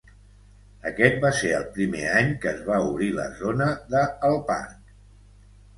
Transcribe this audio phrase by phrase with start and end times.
[0.91, 4.77] Aquest va ser el primer any que es va obrir la zona de "El Parc".